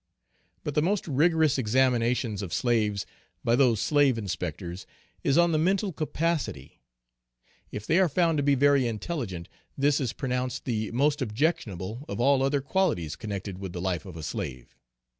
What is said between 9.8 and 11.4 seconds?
is pronounced the most